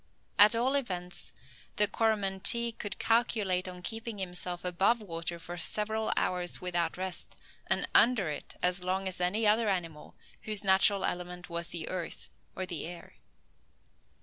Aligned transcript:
At 0.39 0.55
all 0.55 0.73
events, 0.73 1.31
the 1.75 1.87
Coromantee 1.87 2.71
could 2.71 2.97
calculate 2.97 3.67
on 3.67 3.83
keeping 3.83 4.17
himself 4.17 4.65
above 4.65 4.99
water 4.99 5.37
for 5.37 5.57
several 5.57 6.11
hours 6.17 6.59
without 6.59 6.97
rest, 6.97 7.39
and 7.67 7.87
under 7.93 8.27
it 8.31 8.55
as 8.63 8.83
long 8.83 9.07
as 9.07 9.21
any 9.21 9.45
other 9.45 9.69
animal 9.69 10.15
whose 10.41 10.63
natural 10.63 11.05
element 11.05 11.51
was 11.51 11.67
the 11.67 11.87
earth 11.87 12.31
or 12.55 12.65
the 12.65 12.87
air. 12.87 13.17